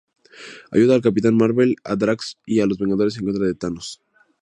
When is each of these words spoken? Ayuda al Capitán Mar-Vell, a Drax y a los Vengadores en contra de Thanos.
Ayuda 0.73 0.95
al 0.95 1.03
Capitán 1.03 1.37
Mar-Vell, 1.37 1.75
a 1.83 1.95
Drax 1.95 2.39
y 2.47 2.59
a 2.61 2.65
los 2.65 2.79
Vengadores 2.79 3.17
en 3.19 3.25
contra 3.25 3.45
de 3.45 3.53
Thanos. 3.53 4.01